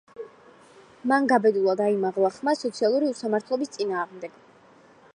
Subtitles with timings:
[1.11, 4.43] მან გაბედულად აიმაღლა ხმა სოციალური უსამართლობის წინააღმდეგ.